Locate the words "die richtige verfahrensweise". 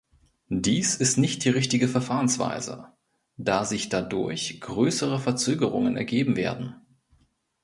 1.45-2.87